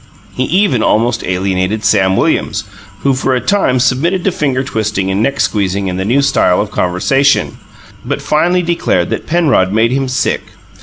He 0.33 0.45
even 0.45 0.81
almost 0.81 1.23
alienated 1.25 1.85
Sam 1.85 2.17
Williams, 2.17 2.63
who 3.01 3.13
for 3.13 3.35
a 3.35 3.39
time 3.39 3.79
submitted 3.79 4.23
to 4.23 4.31
finger 4.31 4.63
twisting 4.63 5.11
and 5.11 5.21
neck 5.21 5.39
squeezing 5.39 5.91
and 5.91 5.99
the 5.99 6.05
new 6.05 6.23
style 6.23 6.59
of 6.59 6.71
conversation, 6.71 7.59
but 8.03 8.19
finally 8.19 8.63
declared 8.63 9.11
that 9.11 9.27
Penrod 9.27 9.71
made 9.71 9.91
him 9.91 10.07
"sick." 10.07 10.41